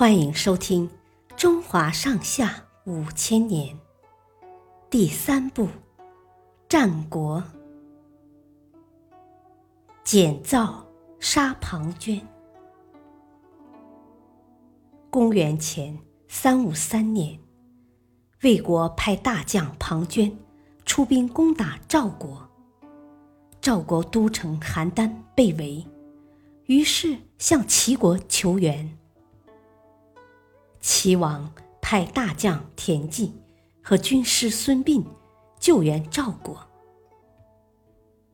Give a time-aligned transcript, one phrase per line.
[0.00, 0.88] 欢迎收听
[1.36, 3.76] 《中华上下五千年》
[4.88, 5.66] 第三部
[6.66, 7.38] 《战国》，
[10.02, 10.82] 简造
[11.18, 12.18] 杀庞涓。
[15.10, 15.94] 公元前
[16.28, 17.38] 三五三年，
[18.40, 20.32] 魏国派大将庞涓
[20.86, 22.48] 出兵攻打赵国，
[23.60, 25.86] 赵国都城邯郸被围，
[26.64, 28.96] 于是向齐国求援。
[30.80, 33.32] 齐王派大将田忌
[33.82, 35.04] 和军师孙膑
[35.58, 36.58] 救援赵国。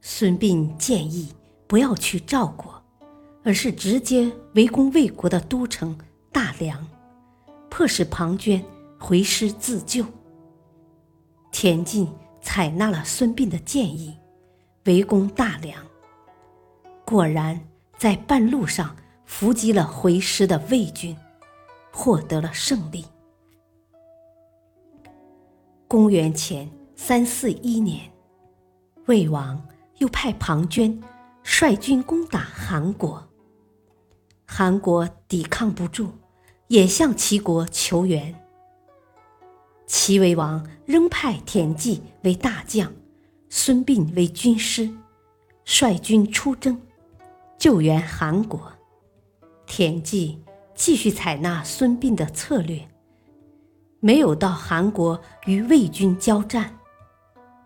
[0.00, 1.32] 孙膑建议
[1.66, 2.80] 不要去赵国，
[3.42, 5.98] 而是直接围攻魏国的都城
[6.30, 6.86] 大梁，
[7.68, 8.62] 迫使庞涓
[8.98, 10.04] 回师自救。
[11.50, 12.08] 田忌
[12.40, 14.16] 采纳了孙膑的建议，
[14.84, 15.84] 围攻大梁。
[17.04, 17.60] 果然，
[17.98, 18.94] 在半路上
[19.24, 21.16] 伏击了回师的魏军。
[21.96, 23.06] 获得了胜利。
[25.88, 28.12] 公元前三四一年，
[29.06, 29.66] 魏王
[29.96, 31.02] 又派庞涓
[31.42, 33.26] 率军攻打韩国。
[34.44, 36.10] 韩国抵抗不住，
[36.68, 38.44] 也向齐国求援。
[39.86, 42.92] 齐威王仍派田忌为大将，
[43.48, 44.90] 孙膑为军师，
[45.64, 46.78] 率军出征，
[47.56, 48.70] 救援韩国。
[49.66, 50.42] 田忌。
[50.76, 52.86] 继续采纳孙膑的策略，
[53.98, 56.78] 没有到韩国与魏军交战，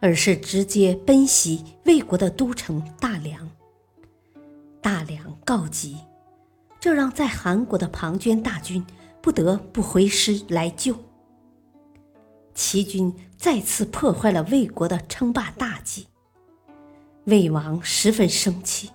[0.00, 3.50] 而是直接奔袭魏国的都城大梁。
[4.80, 5.98] 大梁告急，
[6.78, 8.86] 这让在韩国的庞涓大军
[9.20, 10.96] 不得不回师来救。
[12.54, 16.06] 齐军再次破坏了魏国的称霸大计，
[17.24, 18.88] 魏王十分生气。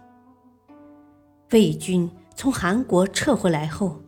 [1.52, 4.02] 魏军从韩国撤回来后。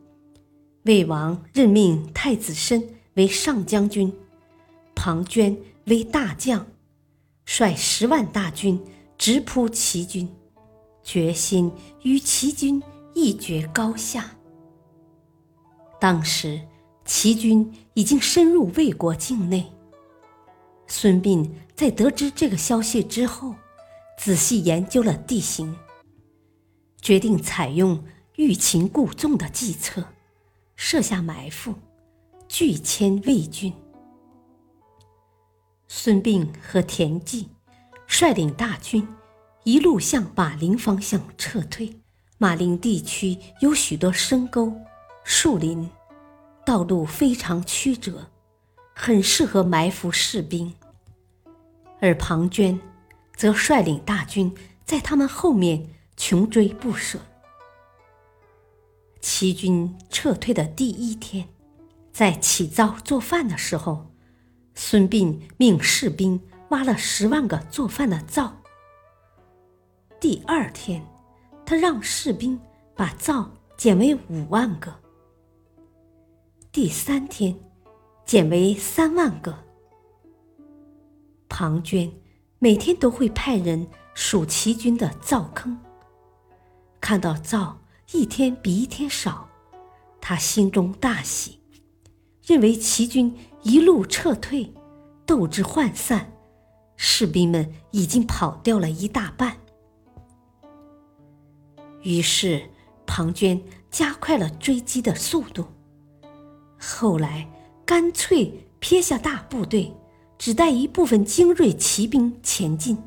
[0.87, 2.81] 魏王任命太子申
[3.15, 4.11] 为上将军，
[4.95, 5.55] 庞涓
[5.87, 6.65] 为大将，
[7.45, 8.81] 率十万大军
[9.17, 10.33] 直扑齐军，
[11.03, 11.69] 决心
[12.03, 12.81] 与齐军
[13.13, 14.31] 一决高下。
[15.99, 16.61] 当时
[17.03, 19.69] 齐军已经深入魏国境内。
[20.87, 23.53] 孙膑在得知这个消息之后，
[24.17, 25.75] 仔细研究了地形，
[27.01, 28.01] 决定采用
[28.37, 30.01] 欲擒故纵的计策。
[30.77, 31.73] 设下埋伏，
[32.47, 33.73] 拒迁魏军。
[35.87, 37.49] 孙膑和田忌
[38.05, 39.05] 率领大军
[39.63, 41.99] 一路向马陵方向撤退。
[42.37, 44.71] 马陵地区有许多深沟、
[45.23, 45.89] 树林，
[46.63, 48.27] 道路非常曲折，
[48.93, 50.71] 很适合埋伏士兵。
[51.99, 52.79] 而庞涓
[53.35, 54.55] 则率领大军
[54.85, 57.19] 在他们后面穷追不舍。
[59.29, 61.49] 齐军撤退的第一天，
[62.13, 64.07] 在起灶做饭的时候，
[64.73, 68.55] 孙膑命士兵挖了十万个做饭的灶。
[70.17, 71.05] 第二天，
[71.65, 72.57] 他让士兵
[72.95, 74.95] 把灶减为五万个。
[76.71, 77.53] 第三天，
[78.25, 79.53] 减为三万个。
[81.49, 82.09] 庞涓
[82.59, 85.77] 每天都会派人数齐军的灶坑，
[87.01, 87.77] 看到灶。
[88.13, 89.49] 一天比一天少，
[90.21, 91.59] 他心中大喜，
[92.45, 94.73] 认为齐军一路撤退，
[95.25, 96.31] 斗志涣散，
[96.95, 99.57] 士兵们已经跑掉了一大半。
[102.01, 102.69] 于是
[103.05, 105.65] 庞涓加快了追击的速度，
[106.79, 107.45] 后来
[107.85, 109.93] 干脆撇下大部队，
[110.37, 112.97] 只带一部分精锐骑兵前进。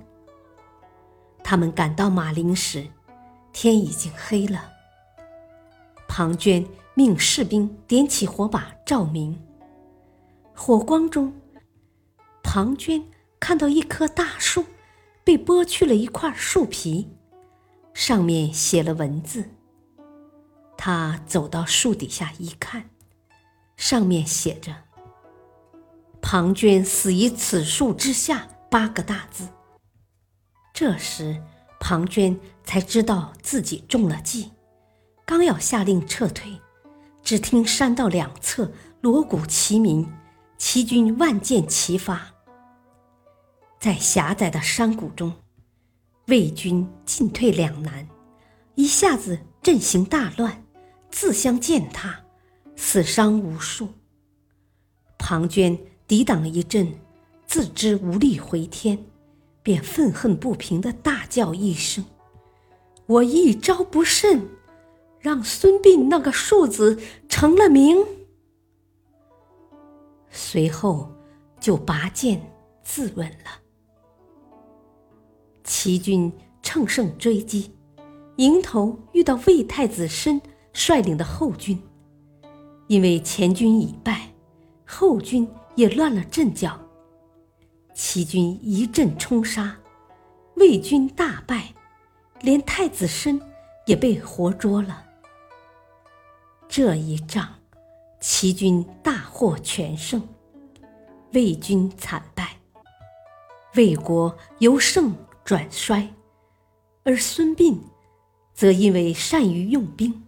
[1.43, 2.87] 他们赶到马陵时，
[3.51, 4.71] 天已经黑了。
[6.13, 9.41] 庞涓命士兵点起火把照明。
[10.53, 11.33] 火光中，
[12.43, 13.05] 庞涓
[13.39, 14.65] 看到一棵大树
[15.23, 17.09] 被剥去了一块树皮，
[17.95, 19.51] 上面写了文字。
[20.77, 22.91] 他走到树底下一看，
[23.77, 24.75] 上面写着
[26.21, 29.47] “庞涓死于此树之下”八个大字。
[30.75, 31.41] 这时，
[31.79, 34.51] 庞涓才知道自己中了计。
[35.31, 36.61] 刚要下令撤退，
[37.23, 40.13] 只听山道两侧锣鼓齐鸣，
[40.59, 42.35] 齐军万箭齐发。
[43.79, 45.33] 在狭窄的山谷中，
[46.27, 48.09] 魏军进退两难，
[48.75, 50.65] 一下子阵型大乱，
[51.13, 52.23] 自相践踏，
[52.75, 53.89] 死伤无数。
[55.17, 55.79] 庞涓
[56.09, 56.93] 抵挡一阵，
[57.47, 58.99] 自知无力回天，
[59.63, 62.05] 便愤恨不平地大叫一声
[63.07, 64.49] ：“我一招不慎！”
[65.21, 68.05] 让孙膑那个庶子成了名。
[70.31, 71.13] 随后
[71.61, 72.41] 就拔剑
[72.83, 73.61] 自刎了。
[75.65, 76.33] 齐军
[76.63, 77.73] 乘胜追击，
[78.37, 80.41] 迎头遇到魏太子申
[80.73, 81.81] 率领的后军，
[82.87, 84.33] 因为前军已败，
[84.85, 86.81] 后军也乱了阵脚。
[87.93, 89.77] 齐军一阵冲杀，
[90.57, 91.75] 魏军大败，
[92.41, 93.41] 连太子申
[93.85, 95.05] 也被活捉了。
[96.71, 97.53] 这一仗，
[98.21, 100.23] 齐军大获全胜，
[101.33, 102.57] 魏军惨败，
[103.75, 105.13] 魏国由盛
[105.45, 106.09] 转衰，
[107.03, 107.77] 而孙膑
[108.55, 110.25] 则因为善于用兵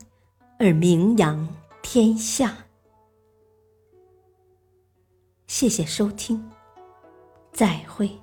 [0.59, 1.49] 而名扬
[1.81, 2.56] 天下。
[5.47, 6.50] 谢谢收听，
[7.53, 8.22] 再会。